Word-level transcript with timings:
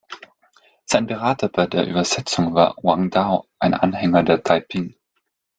Sein 0.85 1.05
Berater 1.05 1.47
bei 1.47 1.67
der 1.67 1.85
Übersetzung 1.87 2.55
war 2.55 2.75
Wang 2.81 3.11
Tao, 3.11 3.45
ein 3.59 3.75
Anhänger 3.75 4.23
der 4.23 4.41
Taiping. 4.41 4.95